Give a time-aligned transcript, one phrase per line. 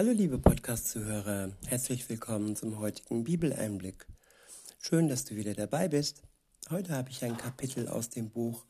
[0.00, 4.06] Hallo liebe Podcast-Zuhörer, herzlich willkommen zum heutigen Bibeleinblick.
[4.80, 6.22] Schön, dass du wieder dabei bist.
[6.70, 8.64] Heute habe ich ein Kapitel aus dem Buch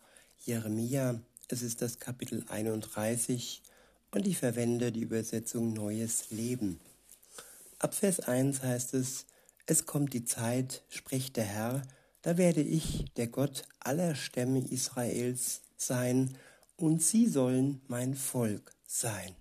[0.45, 1.21] Jeremia.
[1.47, 3.63] Es ist das Kapitel 31
[4.11, 6.81] und ich verwende die Übersetzung Neues Leben.
[7.79, 9.27] Ab Vers 1 heißt es,
[9.67, 11.83] es kommt die Zeit, spricht der Herr,
[12.23, 16.37] da werde ich, der Gott aller Stämme Israels, sein,
[16.77, 19.37] und sie sollen mein Volk sein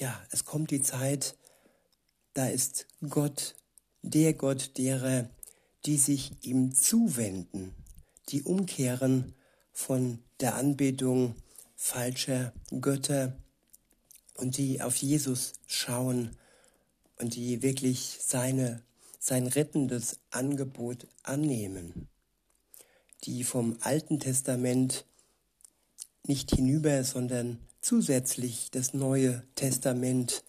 [0.00, 1.36] ja, es kommt die Zeit,
[2.32, 3.54] da ist Gott,
[4.02, 5.28] der Gott derer,
[5.84, 7.74] die sich ihm zuwenden,
[8.30, 9.34] die umkehren
[9.72, 11.34] von der Anbetung
[11.76, 13.36] falscher Götter
[14.34, 16.36] und die auf Jesus schauen
[17.18, 18.82] und die wirklich seine,
[19.18, 22.08] sein rettendes Angebot annehmen,
[23.24, 25.04] die vom Alten Testament
[26.24, 30.42] nicht hinüber, sondern zusätzlich das Neue Testament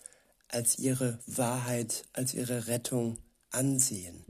[0.48, 3.18] als ihre Wahrheit, als ihre Rettung
[3.52, 4.26] ansehen.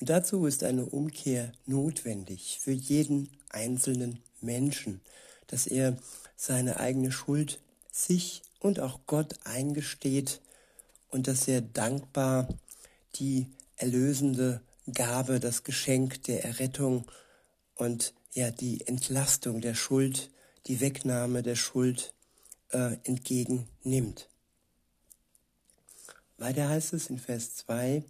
[0.00, 5.00] Und dazu ist eine Umkehr notwendig für jeden einzelnen Menschen,
[5.46, 5.96] dass er
[6.36, 7.60] seine eigene Schuld
[7.90, 10.40] sich und auch Gott eingesteht
[11.08, 12.48] und dass er dankbar
[13.14, 14.60] die erlösende
[14.92, 17.06] Gabe, das Geschenk der Errettung
[17.74, 20.30] und ja die Entlastung der Schuld,
[20.66, 22.12] die Wegnahme der Schuld
[22.70, 24.28] äh, entgegennimmt.
[26.38, 28.04] Weiter heißt es in Vers 2,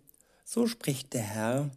[0.45, 1.71] so spricht der Herr,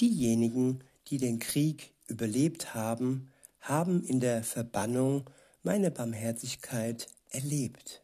[0.00, 5.28] diejenigen, die den Krieg überlebt haben, haben in der Verbannung
[5.62, 8.02] meine Barmherzigkeit erlebt.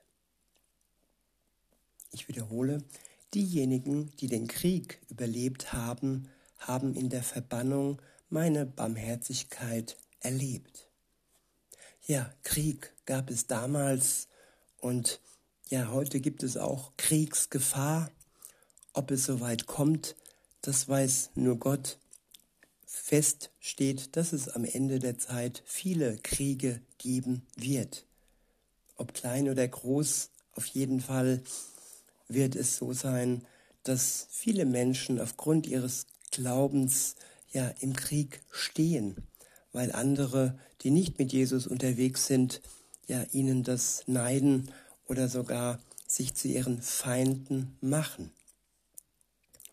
[2.10, 2.78] Ich wiederhole,
[3.34, 6.28] diejenigen, die den Krieg überlebt haben,
[6.58, 10.83] haben in der Verbannung meine Barmherzigkeit erlebt.
[12.06, 14.28] Ja, Krieg gab es damals
[14.76, 15.22] und
[15.70, 18.10] ja, heute gibt es auch Kriegsgefahr.
[18.92, 20.14] Ob es soweit kommt,
[20.60, 21.98] das weiß nur Gott.
[22.84, 28.04] Fest steht, dass es am Ende der Zeit viele Kriege geben wird.
[28.96, 31.42] Ob klein oder groß, auf jeden Fall
[32.28, 33.46] wird es so sein,
[33.82, 37.14] dass viele Menschen aufgrund ihres Glaubens
[37.50, 39.26] ja im Krieg stehen
[39.74, 42.62] weil andere, die nicht mit Jesus unterwegs sind,
[43.06, 44.70] ja ihnen das neiden
[45.06, 48.30] oder sogar sich zu ihren Feinden machen.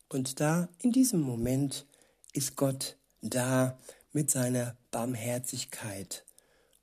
[0.09, 1.85] Und da, in diesem Moment,
[2.33, 3.79] ist Gott da
[4.11, 6.25] mit seiner Barmherzigkeit.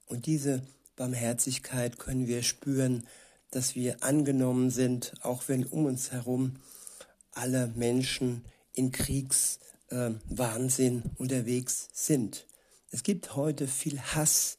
[0.06, 0.62] Und diese
[0.96, 3.06] Barmherzigkeit können wir spüren,
[3.50, 6.56] dass wir angenommen sind, auch wenn um uns herum
[7.32, 12.47] alle Menschen in Kriegswahnsinn äh, unterwegs sind.
[12.90, 14.58] Es gibt heute viel Hass.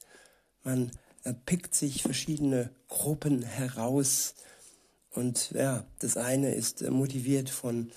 [0.64, 0.92] Man
[1.24, 4.36] äh, pickt sich verschiedene Gruppen heraus.
[5.12, 7.92] Und ja, das eine ist äh, motiviert von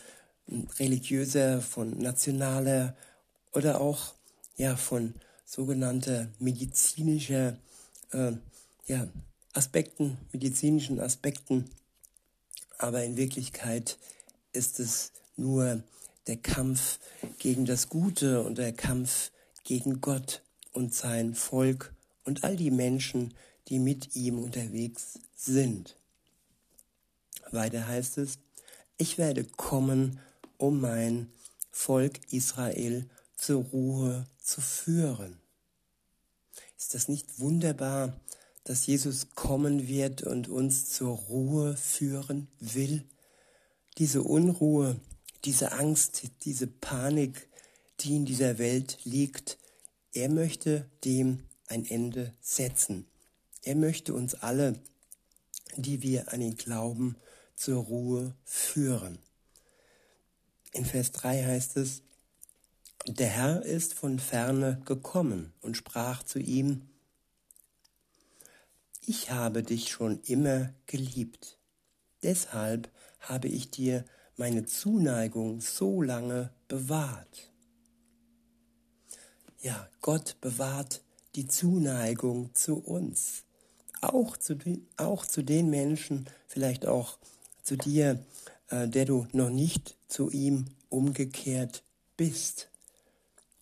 [0.47, 2.97] hm, religiöser, von nationaler
[3.53, 4.15] oder auch
[4.56, 7.59] ja von sogenannter medizinischer
[8.12, 8.32] äh,
[8.87, 9.06] ja,
[9.53, 11.71] Aspekten, medizinischen Aspekten.
[12.78, 13.98] Aber in Wirklichkeit
[14.53, 15.82] ist es nur
[16.26, 16.98] der Kampf
[17.38, 19.31] gegen das Gute und der Kampf
[19.64, 20.42] gegen Gott
[20.72, 23.34] und sein Volk und all die Menschen,
[23.68, 25.96] die mit ihm unterwegs sind.
[27.50, 28.38] Weiter heißt es,
[28.96, 30.20] ich werde kommen,
[30.58, 31.30] um mein
[31.70, 35.38] Volk Israel zur Ruhe zu führen.
[36.78, 38.12] Ist das nicht wunderbar,
[38.64, 43.04] dass Jesus kommen wird und uns zur Ruhe führen will?
[43.98, 45.00] Diese Unruhe,
[45.44, 47.48] diese Angst, diese Panik,
[48.02, 49.58] die in dieser Welt liegt.
[50.12, 53.06] Er möchte dem ein Ende setzen.
[53.62, 54.74] Er möchte uns alle,
[55.76, 57.16] die wir an ihn glauben,
[57.54, 59.18] zur Ruhe führen.
[60.72, 62.02] In Vers 3 heißt es,
[63.06, 66.88] der Herr ist von ferne gekommen und sprach zu ihm,
[69.04, 71.58] ich habe dich schon immer geliebt.
[72.22, 72.91] Deshalb
[73.21, 74.04] habe ich dir
[74.36, 77.52] meine Zuneigung so lange bewahrt.
[79.62, 81.03] Ja, Gott bewahrt
[81.36, 83.44] die Zuneigung zu uns.
[84.00, 84.56] Auch zu,
[84.97, 87.16] auch zu den Menschen, vielleicht auch
[87.62, 88.26] zu dir,
[88.70, 91.84] äh, der du noch nicht zu ihm umgekehrt
[92.16, 92.70] bist.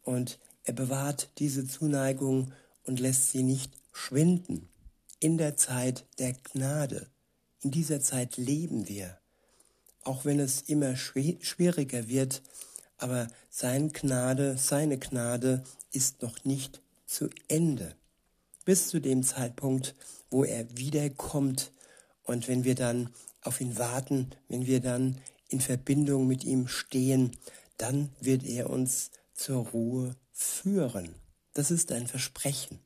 [0.02, 2.54] Und er bewahrt diese Zuneigung
[2.84, 4.70] und lässt sie nicht schwinden.
[5.18, 7.10] In der Zeit der Gnade.
[7.60, 9.18] In dieser Zeit leben wir.
[10.02, 12.40] Auch wenn es immer schwieriger wird,
[13.00, 17.94] aber sein Gnade, seine Gnade ist noch nicht zu Ende.
[18.64, 19.94] Bis zu dem Zeitpunkt,
[20.30, 21.72] wo er wiederkommt
[22.22, 23.10] Und wenn wir dann
[23.42, 27.36] auf ihn warten, wenn wir dann in Verbindung mit ihm stehen,
[27.76, 31.14] dann wird er uns zur Ruhe führen.
[31.54, 32.78] Das ist ein Versprechen.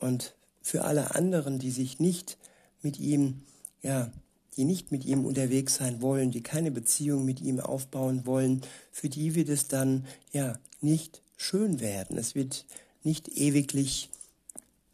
[0.00, 2.38] Und für alle anderen, die sich nicht
[2.82, 3.42] mit ihm,
[3.82, 4.10] ja,
[4.56, 9.08] die nicht mit ihm unterwegs sein wollen, die keine Beziehung mit ihm aufbauen wollen, für
[9.08, 12.18] die wird es dann, ja, nicht schön werden.
[12.18, 12.64] Es wird
[13.02, 14.10] nicht ewiglich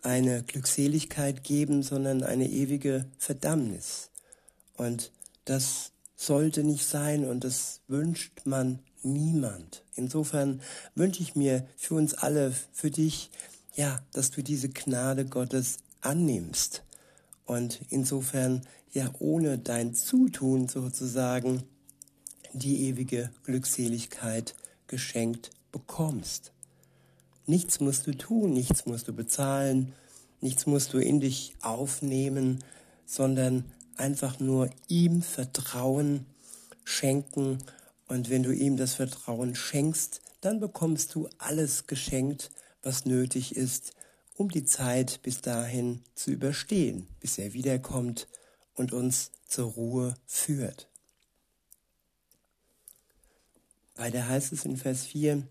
[0.02, 4.10] eine Glückseligkeit geben, sondern eine ewige Verdammnis.
[4.76, 5.10] Und
[5.44, 9.82] das sollte nicht sein und das wünscht man niemand.
[9.94, 10.60] Insofern
[10.94, 13.30] wünsche ich mir für uns alle, für dich,
[13.74, 16.82] ja, dass du diese Gnade Gottes annimmst
[17.50, 18.62] und insofern
[18.92, 21.64] ja ohne dein Zutun sozusagen
[22.52, 24.54] die ewige Glückseligkeit
[24.86, 26.52] geschenkt bekommst.
[27.46, 29.94] Nichts musst du tun, nichts musst du bezahlen,
[30.40, 32.62] nichts musst du in dich aufnehmen,
[33.04, 33.64] sondern
[33.96, 36.26] einfach nur ihm Vertrauen
[36.84, 37.58] schenken.
[38.06, 42.52] Und wenn du ihm das Vertrauen schenkst, dann bekommst du alles geschenkt,
[42.84, 43.92] was nötig ist,
[44.40, 48.26] um die Zeit bis dahin zu überstehen, bis er wiederkommt
[48.74, 50.88] und uns zur Ruhe führt.
[53.96, 55.46] Weiter heißt es in Vers 4,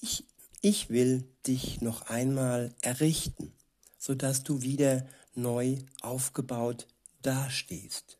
[0.00, 0.24] ich,
[0.60, 3.52] ich will dich noch einmal errichten,
[3.96, 5.06] sodass du wieder
[5.36, 6.88] neu aufgebaut
[7.22, 8.18] dastehst.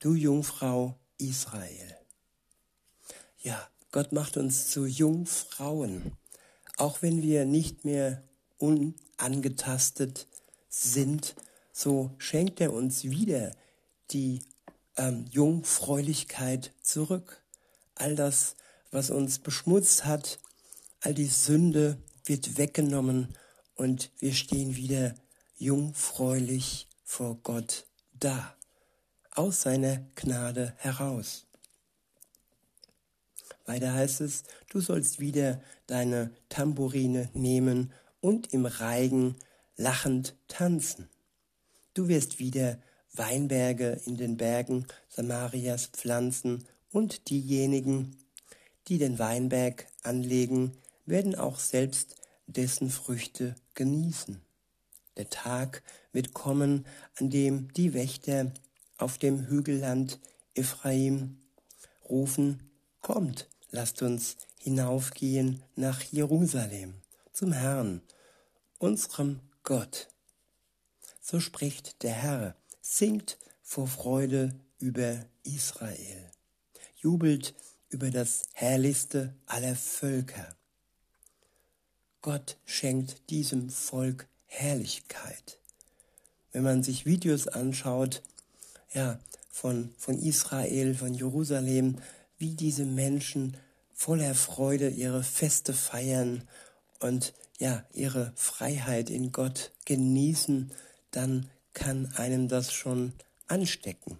[0.00, 1.96] Du Jungfrau Israel.
[3.44, 6.16] Ja, Gott macht uns zu Jungfrauen,
[6.76, 8.24] auch wenn wir nicht mehr
[8.58, 10.28] unangetastet
[10.68, 11.34] sind,
[11.72, 13.52] so schenkt er uns wieder
[14.10, 14.42] die
[14.96, 17.42] ähm, Jungfräulichkeit zurück.
[17.94, 18.56] All das,
[18.90, 20.38] was uns beschmutzt hat,
[21.00, 23.34] all die Sünde wird weggenommen
[23.74, 25.14] und wir stehen wieder
[25.56, 28.56] jungfräulich vor Gott da,
[29.34, 31.46] aus seiner Gnade heraus.
[33.66, 39.36] Weiter heißt es, du sollst wieder deine Tamburine nehmen und im Reigen
[39.76, 41.08] lachend tanzen.
[41.94, 42.78] Du wirst wieder
[43.12, 48.16] Weinberge in den Bergen Samarias pflanzen und diejenigen,
[48.88, 50.72] die den Weinberg anlegen,
[51.06, 52.16] werden auch selbst
[52.46, 54.40] dessen Früchte genießen.
[55.16, 55.82] Der Tag
[56.12, 56.86] wird kommen,
[57.18, 58.52] an dem die Wächter
[58.96, 60.20] auf dem Hügelland
[60.54, 61.38] Ephraim
[62.08, 62.62] rufen,
[63.00, 66.94] Kommt, lasst uns hinaufgehen nach Jerusalem,
[67.38, 68.02] zum Herrn,
[68.78, 70.08] unserem Gott.
[71.22, 76.32] So spricht der Herr, singt vor Freude über Israel,
[76.96, 77.54] jubelt
[77.90, 80.56] über das Herrlichste aller Völker.
[82.22, 85.60] Gott schenkt diesem Volk Herrlichkeit.
[86.50, 88.20] Wenn man sich Videos anschaut,
[88.92, 91.98] ja, von, von Israel, von Jerusalem,
[92.36, 93.56] wie diese Menschen
[93.94, 96.42] voller Freude ihre Feste feiern
[97.00, 100.72] und ja, ihre Freiheit in Gott genießen,
[101.10, 103.12] dann kann einem das schon
[103.46, 104.18] anstecken.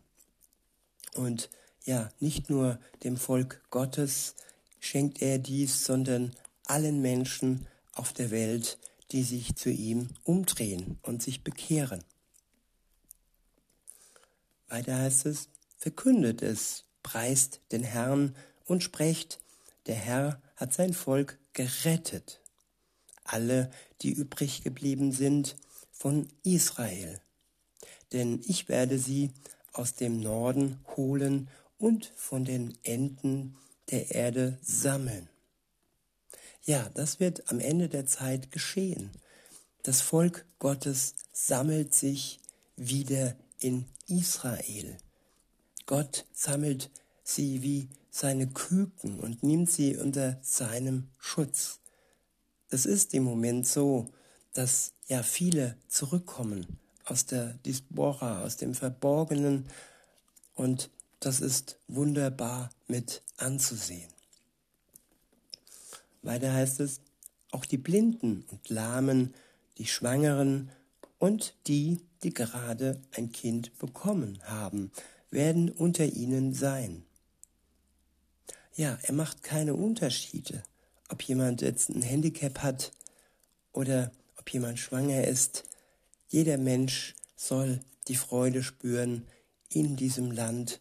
[1.14, 1.50] Und
[1.84, 4.34] ja, nicht nur dem Volk Gottes
[4.80, 6.34] schenkt er dies, sondern
[6.64, 8.78] allen Menschen auf der Welt,
[9.10, 12.04] die sich zu ihm umdrehen und sich bekehren.
[14.68, 15.48] Weiter heißt es,
[15.78, 19.40] verkündet es, preist den Herrn und sprecht,
[19.86, 22.40] der Herr hat sein Volk gerettet.
[23.28, 23.70] Alle,
[24.02, 25.56] die übrig geblieben sind
[25.92, 27.20] von Israel.
[28.12, 29.30] Denn ich werde sie
[29.72, 33.56] aus dem Norden holen und von den Enden
[33.90, 35.28] der Erde sammeln.
[36.64, 39.10] Ja, das wird am Ende der Zeit geschehen.
[39.82, 42.40] Das Volk Gottes sammelt sich
[42.76, 44.98] wieder in Israel.
[45.86, 46.90] Gott sammelt
[47.24, 51.80] sie wie seine Küken und nimmt sie unter seinem Schutz.
[52.70, 54.08] Es ist im Moment so,
[54.52, 59.66] dass ja viele zurückkommen aus der Diaspora, aus dem Verborgenen
[60.54, 64.10] und das ist wunderbar mit anzusehen.
[66.22, 67.00] Weiter heißt es,
[67.50, 69.34] auch die Blinden und Lahmen,
[69.78, 70.70] die Schwangeren
[71.18, 74.92] und die, die gerade ein Kind bekommen haben,
[75.30, 77.04] werden unter ihnen sein.
[78.74, 80.62] Ja, er macht keine Unterschiede,
[81.08, 82.92] ob jemand jetzt ein Handicap hat
[83.72, 85.64] oder ob jemand schwanger ist.
[86.28, 89.26] Jeder Mensch soll die Freude spüren,
[89.70, 90.80] in diesem Land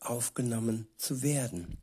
[0.00, 1.78] aufgenommen zu werden.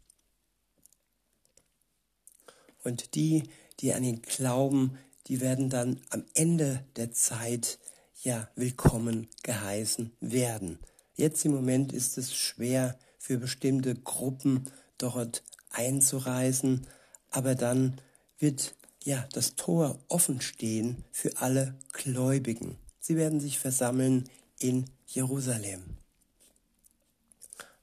[2.84, 3.44] Und die,
[3.80, 4.98] die an ihn glauben,
[5.28, 7.80] die werden dann am Ende der Zeit
[8.22, 10.80] ja willkommen geheißen werden.
[11.16, 16.88] Jetzt im Moment ist es schwer für bestimmte Gruppen dort einzureisen,
[17.34, 18.00] aber dann
[18.38, 22.78] wird ja das Tor offen stehen für alle Gläubigen.
[23.00, 25.84] Sie werden sich versammeln in Jerusalem.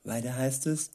[0.05, 0.93] Weiter heißt es,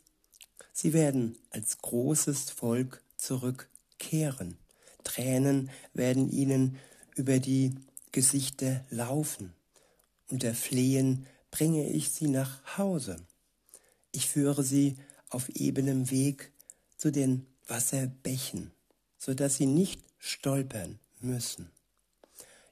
[0.74, 4.58] sie werden als großes Volk zurückkehren.
[5.04, 6.78] Tränen werden ihnen
[7.16, 7.76] über die
[8.12, 9.54] Gesichter laufen.
[10.30, 13.18] Unter Flehen bringe ich sie nach Hause.
[14.12, 14.96] Ich führe sie
[15.30, 16.52] auf ebenem Weg
[16.98, 18.72] zu den Wasserbächen,
[19.17, 21.72] so dass sie nicht stolpern müssen.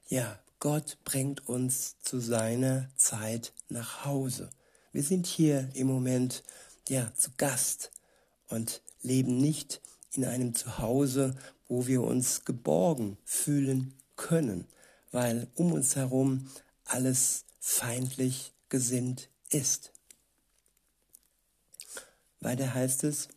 [0.08, 4.50] Ja, Gott bringt uns zu seiner Zeit nach Hause.
[4.92, 6.42] Wir sind hier im Moment
[6.88, 7.90] ja zu Gast
[8.48, 9.80] und leben nicht
[10.12, 11.36] in einem Zuhause,
[11.68, 14.66] wo wir uns geborgen fühlen können,
[15.10, 16.50] weil um uns herum
[16.84, 19.92] alles feindlich gesinnt ist.
[22.40, 23.28] Weiter heißt es,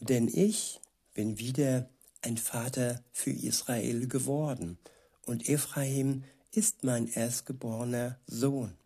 [0.00, 0.80] denn ich
[1.14, 1.88] bin wieder
[2.22, 4.78] ein Vater für Israel geworden
[5.26, 8.76] und Ephraim ist mein erstgeborener Sohn.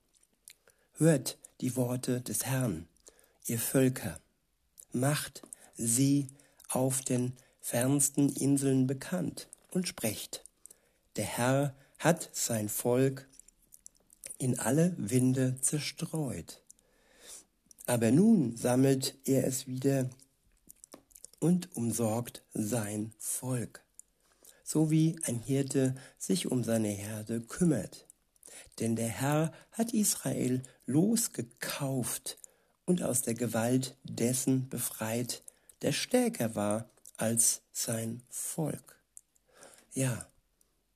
[0.97, 2.87] Hört die Worte des Herrn,
[3.47, 4.21] ihr Völker,
[4.92, 5.42] macht
[5.76, 6.28] sie
[6.69, 10.45] auf den fernsten Inseln bekannt und sprecht,
[11.16, 13.28] der Herr hat sein Volk
[14.38, 16.61] in alle Winde zerstreut.
[17.87, 20.11] Aber nun sammelt er es wieder
[21.42, 23.82] und umsorgt sein Volk,
[24.62, 28.06] so wie ein Hirte sich um seine Herde kümmert.
[28.78, 32.38] Denn der Herr hat Israel losgekauft
[32.84, 35.42] und aus der Gewalt dessen befreit,
[35.82, 38.96] der stärker war als sein Volk.
[39.94, 40.28] Ja,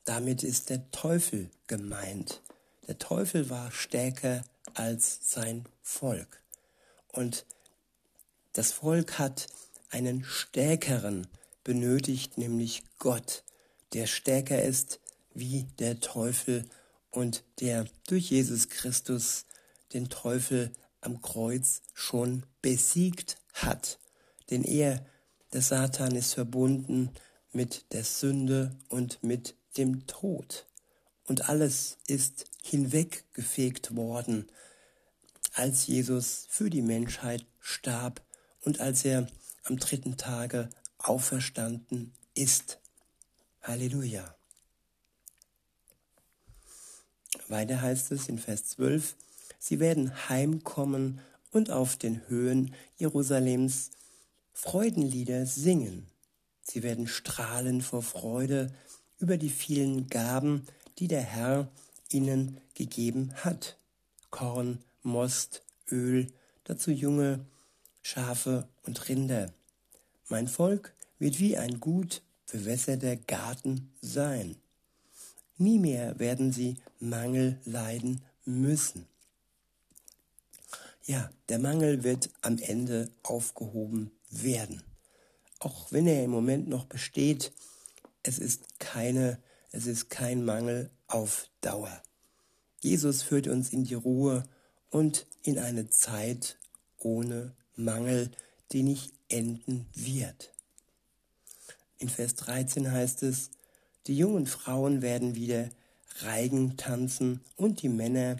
[0.04, 2.40] damit ist der Teufel gemeint.
[2.86, 6.40] Der Teufel war stärker als sein Volk.
[7.08, 7.46] Und
[8.52, 9.48] das Volk hat
[9.90, 11.26] einen stärkeren
[11.64, 13.44] benötigt, nämlich Gott,
[13.92, 15.00] der stärker ist
[15.34, 16.64] wie der Teufel
[17.10, 19.46] und der durch Jesus Christus
[19.92, 23.98] den Teufel am Kreuz schon besiegt hat.
[24.50, 25.04] Denn er,
[25.52, 27.10] der Satan, ist verbunden
[27.52, 30.66] mit der Sünde und mit dem Tod.
[31.24, 34.48] Und alles ist hinweggefegt worden,
[35.54, 38.22] als Jesus für die Menschheit starb
[38.60, 39.26] und als er
[39.66, 42.80] am dritten Tage auferstanden ist.
[43.62, 44.37] Halleluja.
[47.49, 49.16] Weiter heißt es in Vers 12,
[49.58, 51.20] sie werden heimkommen
[51.50, 53.90] und auf den Höhen Jerusalems
[54.52, 56.06] Freudenlieder singen.
[56.62, 58.73] Sie werden strahlen vor Freude
[59.18, 60.66] über die vielen Gaben,
[60.99, 61.70] die der Herr
[62.11, 63.78] ihnen gegeben hat.
[64.30, 66.32] Korn, Most, Öl,
[66.64, 67.46] dazu junge
[68.02, 69.52] Schafe und Rinder.
[70.28, 74.56] Mein Volk wird wie ein gut bewässerter Garten sein.
[75.59, 79.06] Nie mehr werden sie Mangel leiden müssen.
[81.04, 84.83] Ja, der Mangel wird am Ende aufgehoben werden.
[85.61, 87.52] Auch wenn er im Moment noch besteht,
[88.23, 89.38] es ist keine,
[89.71, 92.02] es ist kein Mangel auf Dauer.
[92.80, 94.42] Jesus führt uns in die Ruhe
[94.90, 96.59] und in eine Zeit
[96.99, 98.30] ohne Mangel,
[98.73, 100.52] die nicht enden wird.
[101.99, 103.50] In Vers 13 heißt es,
[104.06, 105.70] die jungen Frauen werden wieder
[106.20, 108.38] Reigen tanzen und die Männer,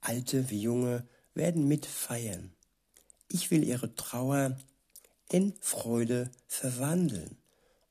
[0.00, 2.52] alte wie junge, werden mitfeiern.
[3.30, 4.58] Ich will ihre Trauer
[5.30, 7.36] in Freude verwandeln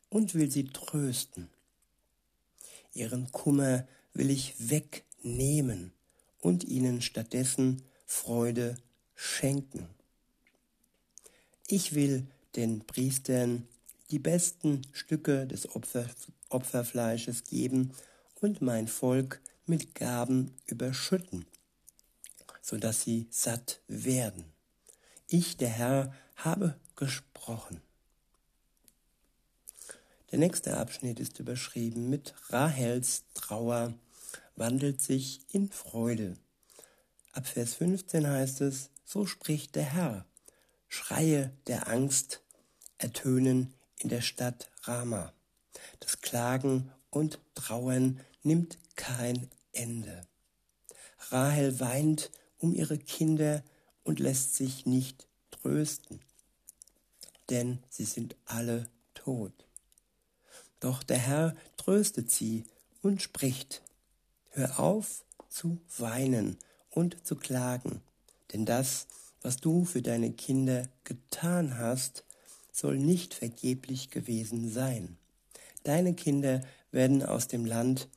[0.10, 1.50] und will sie trösten.
[2.94, 5.94] Ihren Kummer will ich wegnehmen
[6.42, 8.78] und ihnen stattdessen Freude
[9.14, 9.88] schenken.
[11.68, 13.68] Ich will den Priestern
[14.10, 16.06] die besten Stücke des Opfer,
[16.48, 17.92] Opferfleisches geben
[18.40, 21.46] und mein Volk mit Gaben überschütten,
[22.62, 24.46] so dass sie satt werden.
[25.28, 27.82] Ich, der Herr, habe gesprochen.
[30.32, 33.94] Der nächste Abschnitt ist überschrieben mit Rahels Trauer
[34.56, 36.36] wandelt sich in Freude.
[37.34, 40.26] Ab Vers 15 heißt es, so spricht der Herr,
[40.88, 42.42] Schreie der Angst
[42.98, 45.34] ertönen in der Stadt Rama.
[46.00, 50.28] Das Klagen und Trauern nimmt kein Ende.
[51.30, 53.64] Rahel weint um ihre Kinder
[54.04, 56.22] und lässt sich nicht trösten,
[57.50, 59.54] denn sie sind alle tot.
[60.80, 62.64] Doch der Herr tröstet sie
[63.02, 63.82] und spricht,
[64.52, 66.58] hör auf zu weinen
[66.90, 68.02] und zu klagen,
[68.54, 69.08] denn das,
[69.48, 72.26] was du für deine Kinder getan hast,
[72.74, 75.18] soll nicht vergeblich gewesen sein.
[75.84, 78.10] Deine Kinder werden aus dem Land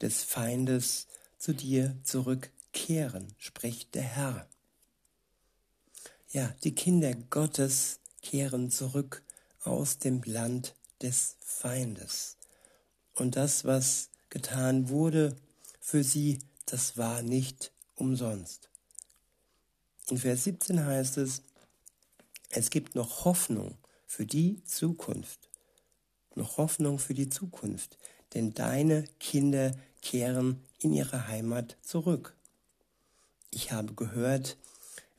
[0.00, 4.48] des Feindes zu dir zurückkehren, spricht der Herr.
[6.30, 9.22] Ja, die Kinder Gottes kehren zurück
[9.64, 12.38] aus dem Land des Feindes.
[13.12, 15.36] Und das, was getan wurde
[15.80, 18.67] für sie, das war nicht umsonst.
[20.10, 21.42] In Vers 17 heißt es,
[22.48, 25.50] es gibt noch Hoffnung für die Zukunft.
[26.34, 27.98] Noch Hoffnung für die Zukunft,
[28.32, 32.34] denn deine Kinder kehren in ihre Heimat zurück.
[33.50, 34.56] Ich habe gehört,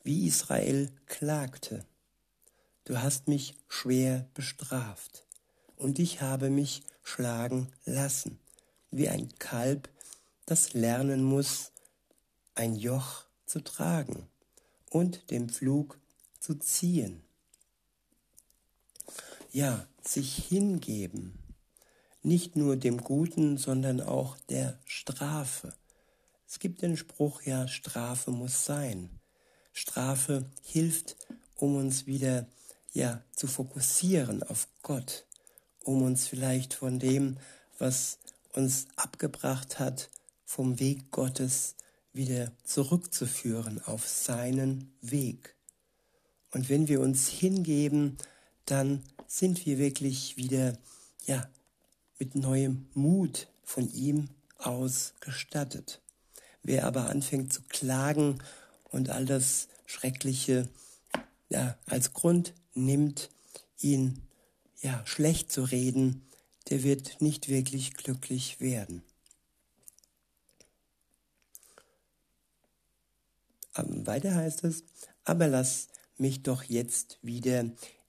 [0.02, 1.86] wie Israel klagte.
[2.84, 5.24] Du hast mich schwer bestraft
[5.76, 8.40] und ich habe mich schlagen lassen,
[8.90, 9.88] wie ein Kalb,
[10.46, 11.70] das lernen muss,
[12.56, 14.29] ein Joch zu tragen
[14.90, 15.98] und den Pflug
[16.38, 17.22] zu ziehen.
[19.52, 21.38] Ja, sich hingeben,
[22.22, 25.72] nicht nur dem Guten, sondern auch der Strafe.
[26.46, 29.08] Es gibt den Spruch, ja, Strafe muss sein.
[29.72, 31.16] Strafe hilft,
[31.56, 32.46] um uns wieder
[32.92, 35.24] ja zu fokussieren auf Gott,
[35.84, 37.38] um uns vielleicht von dem,
[37.78, 38.18] was
[38.52, 40.10] uns abgebracht hat,
[40.44, 41.76] vom Weg Gottes
[42.12, 45.54] wieder zurückzuführen auf seinen Weg.
[46.52, 48.16] Und wenn wir uns hingeben,
[48.66, 50.76] dann sind wir wirklich wieder
[51.26, 51.48] ja
[52.18, 56.00] mit neuem Mut von ihm ausgestattet.
[56.62, 58.38] Wer aber anfängt zu klagen
[58.90, 60.68] und all das Schreckliche
[61.48, 63.30] ja, als Grund nimmt,
[63.80, 64.20] ihn
[64.82, 66.22] ja schlecht zu reden,
[66.68, 69.02] der wird nicht wirklich glücklich werden.
[73.74, 74.84] Weiter heißt es,
[75.24, 77.64] aber lass mich doch jetzt wieder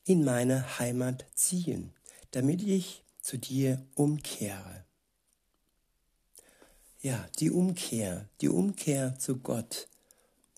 [0.06, 1.94] in meine Heimat ziehen,
[2.32, 4.86] damit ich zu dir umkehre.
[7.02, 9.88] Ja, die Umkehr, die Umkehr zu Gott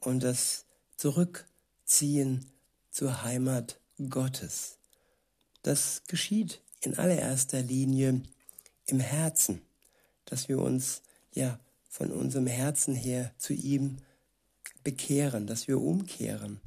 [0.02, 0.66] und das
[0.98, 2.46] Zurückziehen
[2.92, 4.78] zur Heimat Gottes.
[5.62, 8.22] Das geschieht in allererster Linie
[8.86, 9.62] im Herzen,
[10.26, 11.02] dass wir uns
[11.34, 14.00] ja von unserem Herzen her zu ihm
[14.84, 16.60] bekehren, dass wir umkehren,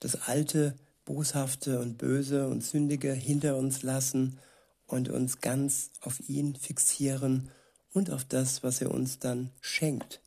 [0.00, 4.38] das alte, boshafte und böse und sündige hinter uns lassen
[4.86, 7.50] und uns ganz auf ihn fixieren
[7.92, 10.20] und auf das, was er uns dann schenkt.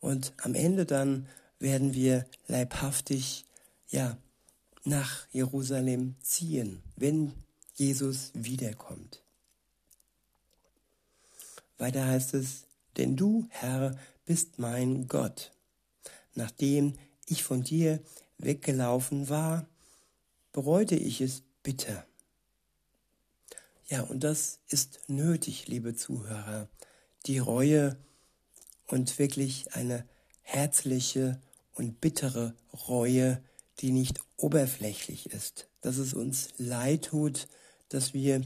[0.00, 1.26] Und am Ende dann
[1.58, 3.44] werden wir leibhaftig,
[3.88, 4.16] ja,
[4.84, 7.32] nach Jerusalem ziehen, wenn
[7.74, 9.22] Jesus wiederkommt.
[11.78, 12.64] Weiter heißt es,
[12.96, 15.52] denn du, Herr, bist mein Gott.
[16.34, 16.94] Nachdem
[17.26, 18.00] ich von dir
[18.38, 19.66] weggelaufen war,
[20.52, 22.06] bereute ich es bitter.
[23.88, 26.68] Ja, und das ist nötig, liebe Zuhörer,
[27.26, 27.96] die Reue
[28.86, 30.06] und wirklich eine
[30.42, 31.40] herzliche
[31.74, 32.54] und bittere
[32.88, 33.42] Reue,
[33.80, 37.48] die nicht oberflächlich ist, dass es uns leid tut,
[37.88, 38.42] dass wir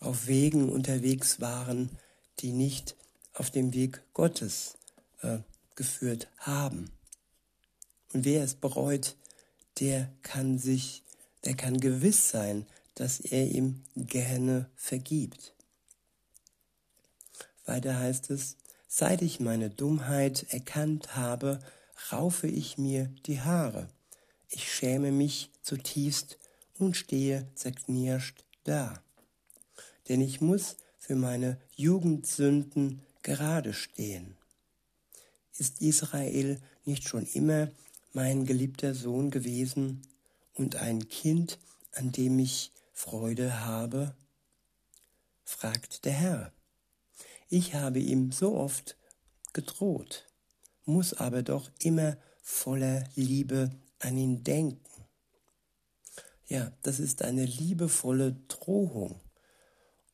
[0.00, 1.90] auf Wegen unterwegs waren,
[2.40, 2.96] die nicht
[3.32, 4.76] auf dem Weg Gottes
[5.20, 5.38] äh,
[5.74, 6.90] geführt haben.
[8.16, 9.14] Und wer es bereut,
[9.78, 11.02] der kann sich,
[11.44, 15.52] der kann gewiss sein, dass er ihm gerne vergibt.
[17.66, 18.56] Weiter heißt es,
[18.88, 21.58] seit ich meine Dummheit erkannt habe,
[22.10, 23.90] raufe ich mir die Haare.
[24.48, 26.38] Ich schäme mich zutiefst
[26.78, 29.02] und stehe zerknirscht da.
[30.08, 34.38] Denn ich muss für meine Jugendsünden gerade stehen.
[35.58, 37.68] Ist Israel nicht schon immer
[38.12, 40.02] mein geliebter Sohn gewesen
[40.54, 41.58] und ein Kind,
[41.92, 44.14] an dem ich Freude habe?
[45.44, 46.52] fragt der Herr.
[47.48, 48.96] Ich habe ihm so oft
[49.52, 50.26] gedroht,
[50.84, 54.80] muss aber doch immer voller Liebe an ihn denken.
[56.48, 59.20] Ja, das ist eine liebevolle Drohung.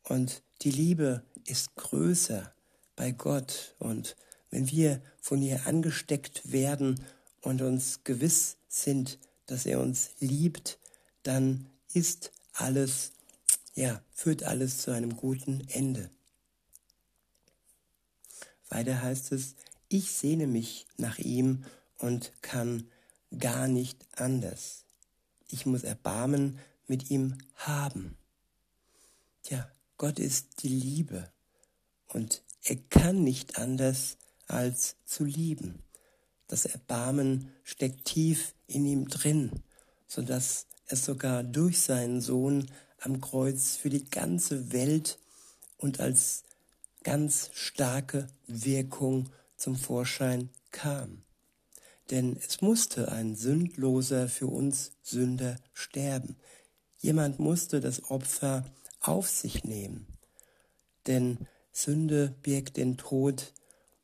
[0.02, 2.54] Und die Liebe ist größer
[2.96, 3.74] bei Gott.
[3.78, 4.16] Und
[4.50, 7.04] wenn wir von ihr angesteckt werden
[7.42, 10.78] und uns gewiss sind, dass er uns liebt,
[11.22, 13.12] dann ist alles,
[13.74, 16.10] ja, führt alles zu einem guten Ende.
[18.68, 19.54] Weiter heißt es,
[19.88, 21.64] ich sehne mich nach ihm
[21.98, 22.88] und kann
[23.38, 24.84] gar nicht anders.
[25.48, 28.16] Ich muss Erbarmen mit ihm haben.
[29.42, 31.30] Tja, Gott ist die Liebe
[32.08, 35.82] und er kann nicht anders, als zu lieben.
[36.52, 39.62] Das Erbarmen steckt tief in ihm drin,
[40.06, 45.18] so dass es sogar durch seinen Sohn am Kreuz für die ganze Welt
[45.78, 46.42] und als
[47.04, 51.22] ganz starke Wirkung zum Vorschein kam.
[52.10, 56.36] Denn es musste ein Sündloser für uns Sünder sterben.
[56.98, 58.66] Jemand musste das Opfer
[59.00, 60.06] auf sich nehmen.
[61.06, 63.54] Denn Sünde birgt den Tod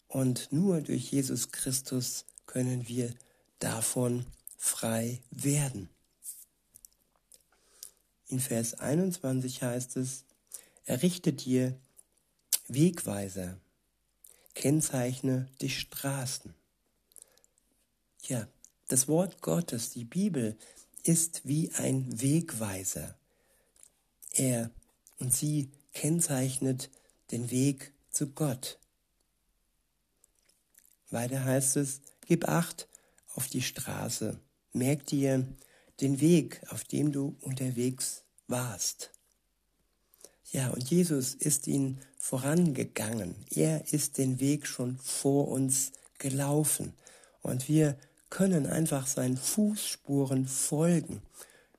[0.06, 3.14] und nur durch Jesus Christus können wir
[3.60, 5.88] davon frei werden.
[8.26, 10.24] In Vers 21 heißt es,
[10.84, 11.78] errichte dir
[12.66, 13.58] Wegweiser,
[14.54, 16.52] kennzeichne die Straßen.
[18.26, 18.48] Ja,
[18.88, 20.58] das Wort Gottes, die Bibel,
[21.04, 23.16] ist wie ein Wegweiser.
[24.32, 24.70] Er
[25.18, 26.90] und sie kennzeichnet
[27.30, 28.78] den Weg zu Gott.
[31.10, 32.88] Weiter heißt es, gib acht
[33.34, 34.38] auf die Straße,
[34.72, 35.46] merk dir
[36.00, 39.10] den Weg, auf dem du unterwegs warst.
[40.52, 43.34] Ja, und Jesus ist ihn vorangegangen.
[43.50, 46.94] Er ist den Weg schon vor uns gelaufen.
[47.42, 47.98] Und wir
[48.30, 51.22] können einfach seinen Fußspuren folgen.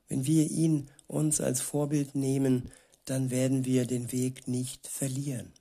[0.07, 2.71] Wenn wir ihn uns als Vorbild nehmen,
[3.05, 5.51] dann werden wir den Weg nicht verlieren.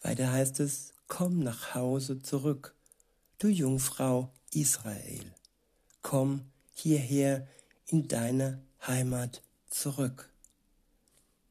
[0.00, 2.74] Weiter heißt es, komm nach Hause zurück,
[3.38, 5.34] du Jungfrau Israel,
[6.02, 6.42] komm
[6.74, 7.48] hierher
[7.86, 10.30] in deine Heimat zurück.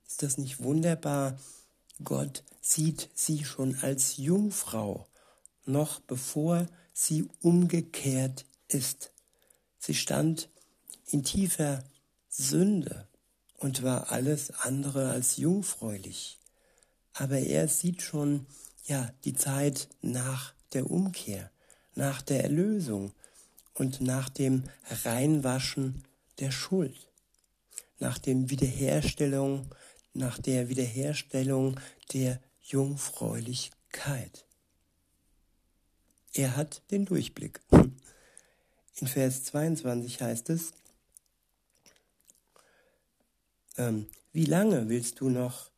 [0.07, 1.37] Ist das nicht wunderbar?
[2.03, 5.07] Gott sieht sie schon als Jungfrau,
[5.65, 9.11] noch bevor sie umgekehrt ist.
[9.79, 10.49] Sie stand
[11.07, 11.83] in tiefer
[12.29, 13.07] Sünde
[13.57, 16.39] und war alles andere als jungfräulich.
[17.13, 18.45] Aber er sieht schon,
[18.87, 21.51] ja, die Zeit nach der Umkehr,
[21.95, 23.13] nach der Erlösung
[23.73, 24.63] und nach dem
[25.03, 26.03] Reinwaschen
[26.39, 27.09] der Schuld,
[27.99, 29.73] nach dem Wiederherstellung,
[30.13, 31.79] nach der Wiederherstellung
[32.13, 34.45] der Jungfräulichkeit.
[36.33, 37.61] Er hat den Durchblick.
[38.99, 40.73] In Vers 22 heißt es,
[43.77, 45.71] ähm, wie lange willst du noch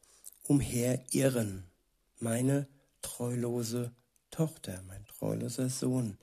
[0.44, 1.64] umherirren,
[2.20, 2.68] meine
[3.02, 3.92] treulose
[4.32, 6.18] Tochter, mein treuloser Sohn?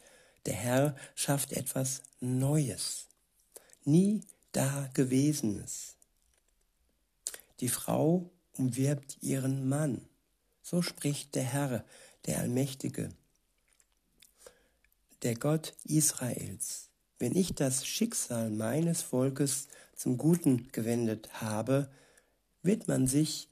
[0.46, 3.08] Der Herr schafft etwas Neues,
[3.84, 5.96] nie Dagewesenes.
[7.60, 10.08] Die Frau umwirbt ihren Mann.
[10.62, 11.84] So spricht der Herr,
[12.26, 13.10] der Allmächtige,
[15.22, 16.90] der Gott Israels.
[17.18, 21.90] Wenn ich das Schicksal meines Volkes zum Guten gewendet habe,
[22.62, 23.48] wird man sich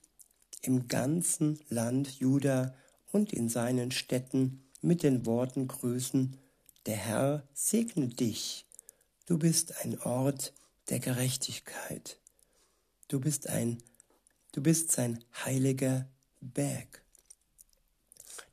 [0.62, 2.74] im ganzen Land Juda
[3.14, 6.36] und in seinen Städten mit den Worten grüßen,
[6.86, 8.66] der Herr segne dich,
[9.26, 10.52] du bist ein Ort
[10.88, 12.18] der Gerechtigkeit,
[13.06, 13.78] du bist ein,
[14.50, 16.08] du bist sein heiliger
[16.40, 17.02] Berg.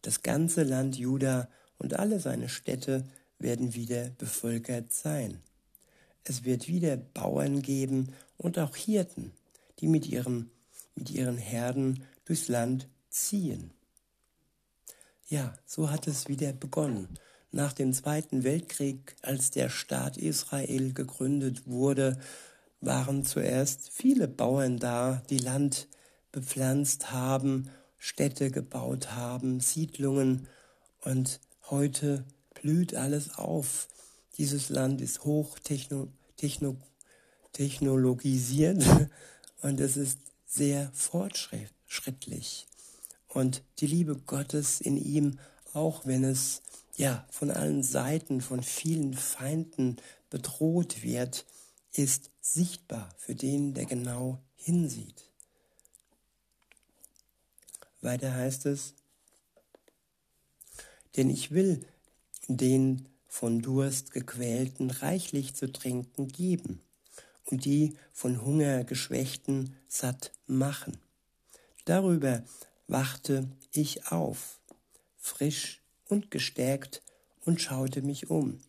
[0.04, 5.42] Das ganze Land Juda und alle seine Städte werden wieder bevölkert sein.
[6.24, 9.32] Es wird wieder Bauern geben und auch Hirten,
[9.80, 10.52] die mit, ihrem,
[10.94, 13.74] mit ihren Herden durchs Land ziehen.
[15.32, 17.08] Ja, so hat es wieder begonnen.
[17.54, 22.20] Nach dem Zweiten Weltkrieg, als der Staat Israel gegründet wurde,
[22.82, 25.88] waren zuerst viele Bauern da, die Land
[26.34, 30.50] bepflanzt haben, Städte gebaut haben, Siedlungen
[31.00, 31.40] und
[31.70, 33.88] heute blüht alles auf.
[34.38, 36.76] Dieses Land ist hoch techno, techno,
[37.54, 38.84] technologisiert
[39.62, 42.68] und es ist sehr fortschrittlich.
[43.34, 45.40] Und die Liebe Gottes in ihm,
[45.74, 46.62] auch wenn es
[46.98, 49.96] ja von allen Seiten, von vielen Feinden
[50.30, 51.46] bedroht wird,
[51.94, 55.30] ist sichtbar für den, der genau hinsieht.
[58.02, 58.96] Weiter heißt es,
[61.16, 61.86] denn ich will
[62.48, 66.82] den von Durst gequälten reichlich zu trinken geben
[67.46, 70.98] und die von Hunger geschwächten satt machen.
[71.86, 72.44] Darüber
[72.92, 74.60] wachte ich auf,
[75.18, 77.02] frisch und gestärkt
[77.46, 78.60] und schaute mich um.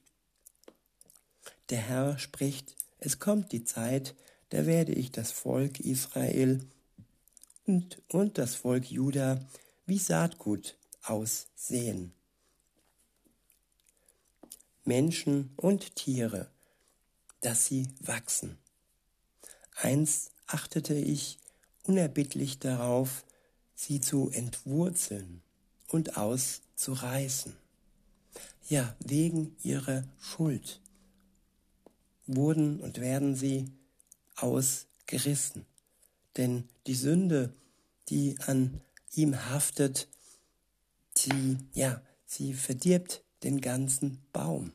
[1.71, 4.15] Der Herr spricht, es kommt die Zeit,
[4.51, 6.65] da werde ich das Volk Israel
[7.67, 9.41] und, und das Volk Juda
[9.87, 12.13] wie Saatgut aussehen.
[14.85, 16.49] Menschen und Tiere,
[17.41, 18.57] dass sie wachsen.
[19.75, 21.41] Einst achtete ich
[21.83, 23.25] unerbittlich darauf,
[23.83, 25.43] sie zu entwurzeln
[25.89, 27.55] und auszureißen.
[28.69, 30.81] Ja, wegen ihrer Schuld
[32.27, 33.71] wurden und werden sie
[34.37, 35.67] ausgerissen.
[36.37, 37.53] Denn die Sünde,
[38.09, 38.81] die an
[39.15, 40.09] ihm haftet,
[41.17, 44.73] sie, ja, sie verdirbt den ganzen Baum.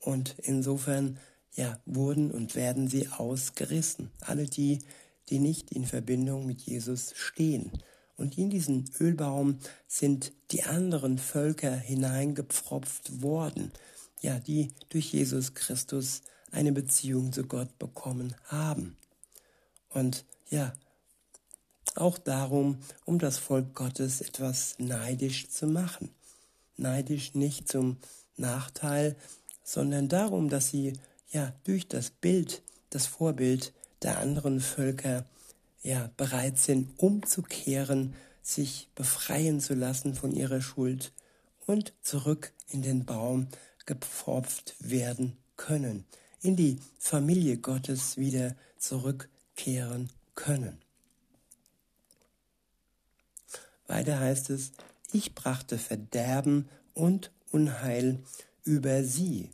[0.00, 1.18] Und insofern,
[1.54, 4.10] ja, wurden und werden sie ausgerissen.
[4.20, 4.80] Alle die,
[5.28, 7.70] die nicht in Verbindung mit Jesus stehen.
[8.22, 9.58] Und in diesen Ölbaum
[9.88, 13.72] sind die anderen Völker hineingepfropft worden,
[14.20, 18.96] ja, die durch Jesus Christus eine Beziehung zu Gott bekommen haben.
[19.88, 20.72] Und ja,
[21.96, 26.08] auch darum, um das Volk Gottes etwas neidisch zu machen.
[26.76, 27.96] Neidisch nicht zum
[28.36, 29.16] Nachteil,
[29.64, 30.92] sondern darum, dass sie
[31.32, 35.26] ja durch das Bild, das Vorbild der anderen Völker
[35.82, 41.12] ja bereit sind, umzukehren, sich befreien zu lassen von ihrer Schuld
[41.66, 43.48] und zurück in den Baum
[43.86, 46.04] gepfropft werden können,
[46.40, 50.78] in die Familie Gottes wieder zurückkehren können.
[53.86, 54.72] Weiter heißt es,
[55.12, 58.20] ich brachte Verderben und Unheil
[58.64, 59.50] über sie.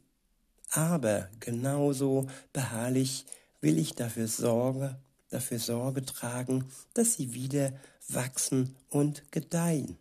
[0.70, 3.24] Aber genauso beharrlich
[3.60, 4.96] will ich dafür Sorge,
[5.30, 6.64] dafür Sorge tragen,
[6.94, 7.72] dass sie wieder
[8.08, 9.98] wachsen und gedeihen.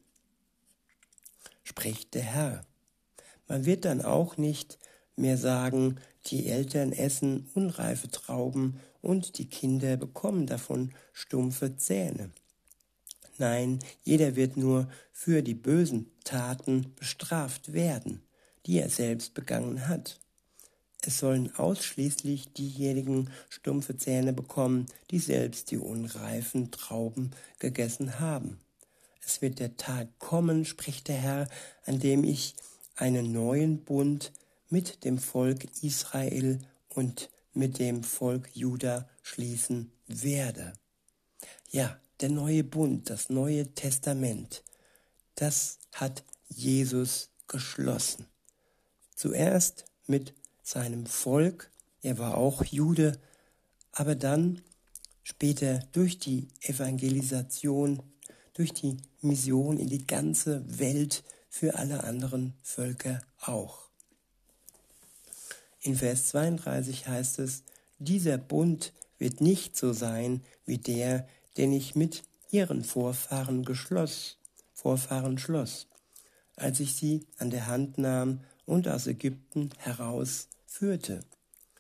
[1.64, 2.66] Spricht der Herr.
[3.48, 4.80] Man wird dann auch nicht
[5.16, 12.32] mehr sagen, die Eltern essen unreife Trauben und die Kinder bekommen davon stumpfe Zähne.
[13.38, 18.22] Nein, jeder wird nur für die bösen Taten bestraft werden,
[18.66, 20.20] die er selbst begangen hat.
[21.08, 28.60] Es sollen ausschließlich diejenigen stumpfe Zähne bekommen, die selbst die unreifen Trauben gegessen haben.
[29.26, 31.48] Es wird der Tag kommen, spricht der Herr,
[31.86, 32.56] an dem ich
[32.98, 34.34] einen neuen Bund
[34.70, 40.74] mit dem Volk Israel und mit dem Volk Juda schließen werde.
[41.70, 44.62] Ja, der neue Bund, das neue Testament,
[45.36, 48.26] das hat Jesus geschlossen.
[49.16, 50.34] Zuerst mit
[50.68, 53.18] seinem Volk, er war auch Jude,
[53.94, 54.62] aber dann
[55.24, 58.04] später durch die Evangelisation,
[58.54, 63.88] durch die Mission in die ganze Welt für alle anderen Völker auch.
[65.80, 67.64] In Vers 32 heißt es,
[67.98, 74.38] dieser Bund wird nicht so sein wie der, den ich mit ihren Vorfahren geschloss,
[74.74, 75.88] Vorfahren schloss,
[76.58, 79.70] als ich sie an der Hand nahm und aus Ägypten
[80.78, 81.24] herausführte.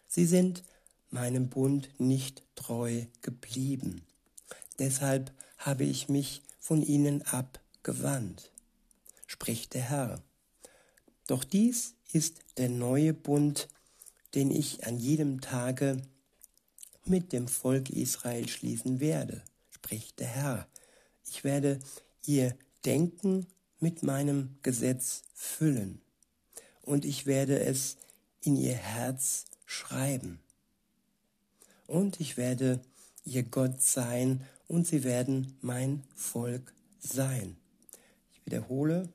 [0.07, 0.63] Sie sind
[1.09, 4.01] meinem Bund nicht treu geblieben.
[4.79, 8.51] Deshalb habe ich mich von ihnen abgewandt,
[9.25, 10.23] spricht der Herr.
[11.27, 13.67] Doch dies ist der neue Bund,
[14.35, 16.01] den ich an jedem Tage
[17.05, 20.67] mit dem Volk Israel schließen werde spricht der Herr.
[21.25, 21.79] Ich werde
[22.25, 23.47] ihr Denken
[23.79, 26.01] mit meinem Gesetz füllen
[26.81, 27.97] und ich werde es
[28.41, 30.39] in ihr Herz schreiben.
[31.85, 32.81] Und ich werde
[33.23, 37.57] ihr Gott sein und sie werden mein Volk sein.
[38.33, 39.09] Ich wiederhole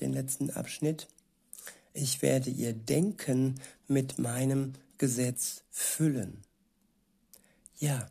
[0.00, 1.08] den letzten Abschnitt.
[1.92, 6.42] Ich werde ihr Denken mit meinem Gesetz füllen.
[7.78, 8.10] Ja,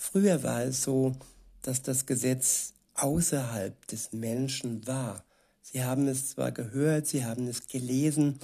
[0.00, 1.16] Früher war es so,
[1.60, 5.24] dass das Gesetz außerhalb des Menschen war.
[5.60, 8.38] Sie haben es zwar gehört, sie haben es gelesen,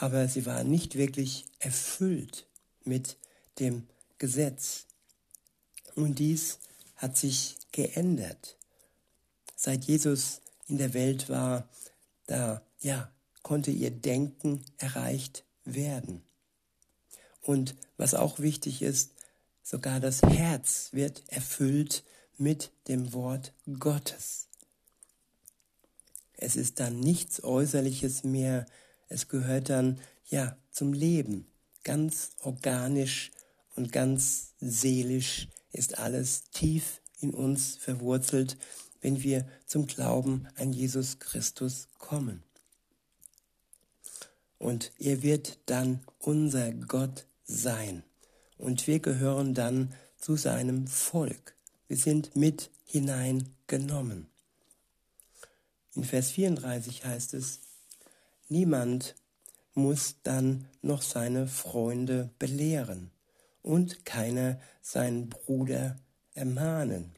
[0.00, 2.46] aber sie waren nicht wirklich erfüllt
[2.84, 3.16] mit
[3.58, 3.86] dem
[4.18, 4.86] Gesetz.
[5.94, 6.58] Und dies
[6.96, 8.56] hat sich geändert.
[9.56, 11.68] Seit Jesus in der Welt war,
[12.26, 13.10] da ja,
[13.42, 16.22] konnte ihr Denken erreicht werden.
[17.42, 19.10] Und was auch wichtig ist,
[19.70, 22.02] Sogar das Herz wird erfüllt
[22.36, 24.48] mit dem Wort Gottes.
[26.32, 28.66] Es ist dann nichts Äußerliches mehr.
[29.10, 31.46] Es gehört dann, ja, zum Leben.
[31.84, 33.32] Ganz organisch
[33.74, 38.56] und ganz seelisch ist alles tief in uns verwurzelt,
[39.00, 42.42] wenn wir zum Glauben an Jesus Christus kommen.
[44.58, 48.04] Und er wird dann unser Gott sein
[48.58, 51.56] und wir gehören dann zu seinem Volk.
[51.88, 54.28] Wir sind mit hineingenommen.
[55.94, 57.60] In Vers 34 heißt es,
[58.50, 59.14] niemand
[59.74, 63.10] muss dann noch seine Freunde belehren
[63.62, 65.96] und keiner seinen Bruder
[66.34, 67.12] ermahnen.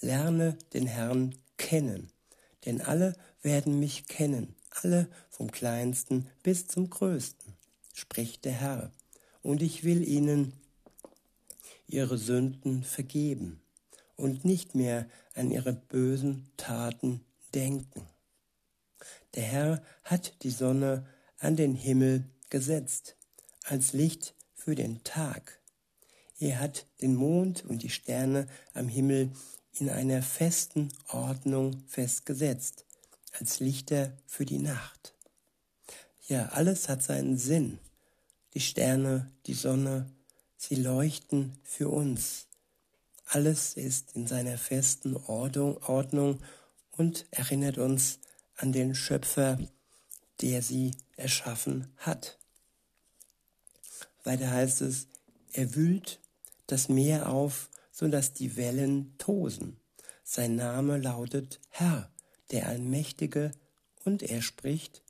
[0.00, 2.10] Lerne den Herrn kennen,
[2.64, 7.52] denn alle werden mich kennen, alle vom kleinsten bis zum größten,
[7.94, 8.92] spricht der Herr,
[9.42, 10.52] und ich will ihnen
[11.86, 13.60] ihre Sünden vergeben
[14.16, 18.02] und nicht mehr an ihre bösen Taten denken.
[19.34, 21.06] Der Herr hat die Sonne
[21.38, 23.16] an den Himmel gesetzt,
[23.64, 25.60] als Licht für den Tag.
[26.38, 29.32] Er hat den Mond und die Sterne am Himmel
[29.72, 32.84] in einer festen Ordnung festgesetzt,
[33.32, 35.14] als Lichter für die Nacht.
[36.26, 37.78] Ja, alles hat seinen Sinn.
[38.54, 40.10] Die Sterne, die Sonne,
[40.56, 42.46] sie leuchten für uns.
[43.26, 46.40] Alles ist in seiner festen Ordnung, Ordnung
[46.92, 48.18] und erinnert uns
[48.56, 49.58] an den Schöpfer,
[50.40, 52.38] der sie erschaffen hat.
[54.24, 55.06] Weiter heißt es,
[55.52, 56.20] er wühlt
[56.66, 59.76] das Meer auf, so dass die Wellen tosen.
[60.24, 62.10] Sein Name lautet Herr,
[62.50, 63.52] der Allmächtige,
[64.04, 65.02] und er spricht,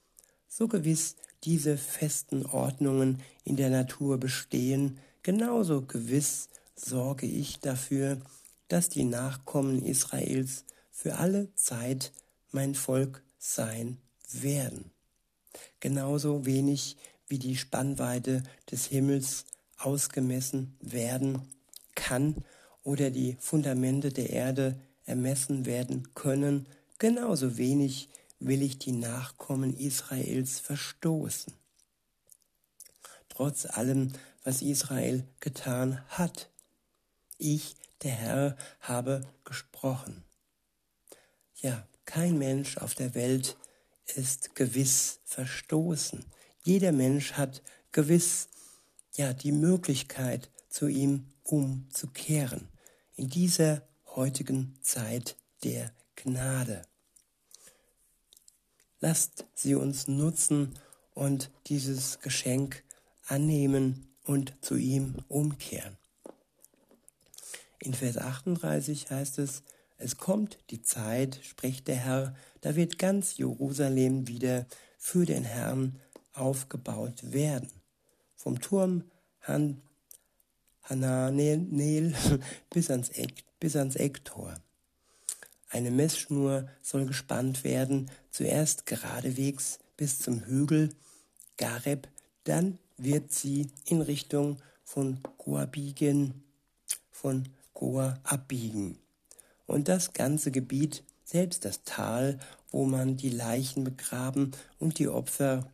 [0.48, 8.20] so gewiss diese festen Ordnungen in der Natur bestehen, genauso gewiss sorge ich dafür,
[8.68, 12.12] dass die Nachkommen Israels für alle Zeit
[12.52, 13.22] mein Volk
[13.54, 13.98] sein
[14.32, 14.90] werden.
[15.80, 16.96] Genauso wenig
[17.28, 19.44] wie die Spannweite des Himmels
[19.78, 21.42] ausgemessen werden
[21.94, 22.44] kann
[22.82, 26.66] oder die Fundamente der Erde ermessen werden können,
[26.98, 31.52] genauso wenig will ich die Nachkommen Israels verstoßen.
[33.28, 34.12] Trotz allem,
[34.44, 36.50] was Israel getan hat.
[37.38, 40.24] Ich, der Herr, habe gesprochen.
[41.56, 43.56] Ja, kein Mensch auf der Welt
[44.14, 46.24] ist gewiss verstoßen.
[46.62, 48.48] Jeder Mensch hat gewiss
[49.12, 52.68] ja die Möglichkeit, zu ihm umzukehren.
[53.14, 53.82] In dieser
[54.14, 56.82] heutigen Zeit der Gnade.
[59.00, 60.78] Lasst sie uns nutzen
[61.14, 62.84] und dieses Geschenk
[63.26, 65.96] annehmen und zu ihm umkehren.
[67.78, 69.62] In Vers 38 heißt es,
[69.98, 74.66] es kommt die Zeit, spricht der Herr, da wird ganz Jerusalem wieder
[74.98, 76.00] für den Herrn
[76.32, 77.70] aufgebaut werden.
[78.34, 79.04] Vom Turm
[79.42, 79.80] Han
[80.82, 82.14] Hananel
[82.70, 84.54] bis ans, Eck, bis ans Ecktor.
[85.70, 90.90] Eine Messschnur soll gespannt werden, zuerst geradewegs bis zum Hügel
[91.56, 92.08] Gareb,
[92.44, 95.68] dann wird sie in Richtung von Goa
[97.10, 98.98] von Goa abbiegen.
[99.66, 102.38] Und das ganze Gebiet, selbst das Tal,
[102.70, 105.70] wo man die Leichen begraben und die Opfer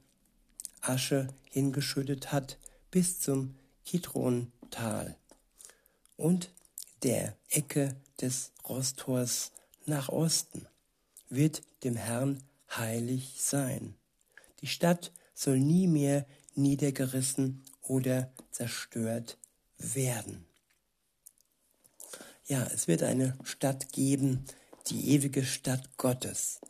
[0.81, 2.59] Asche hingeschüttet hat,
[2.90, 5.16] bis zum Kidron-Tal
[6.16, 6.50] und
[7.02, 9.50] der Ecke des Rostors
[9.87, 10.66] nach Osten
[11.28, 12.42] wird dem Herrn
[12.76, 13.96] heilig sein.
[14.61, 19.37] Die Stadt soll nie mehr niedergerissen oder zerstört
[19.78, 20.46] werden.
[22.46, 24.44] Ja, es wird eine Stadt geben,
[24.88, 26.61] die ewige Stadt Gottes.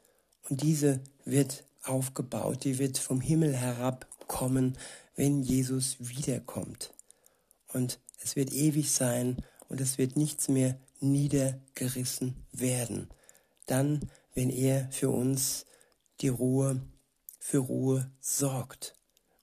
[0.49, 4.77] Und diese wird aufgebaut, die wird vom Himmel herabkommen,
[5.17, 6.93] wenn Jesus wiederkommt.
[7.69, 9.37] Und es wird ewig sein
[9.69, 13.09] und es wird nichts mehr niedergerissen werden.
[13.67, 15.65] Dann, wenn er für uns
[16.21, 16.83] die Ruhe,
[17.39, 18.95] für Ruhe sorgt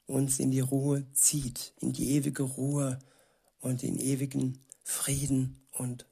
[0.10, 3.00] uns in die Ruhe zieht, in die ewige Ruhe
[3.60, 6.06] und in ewigen Frieden und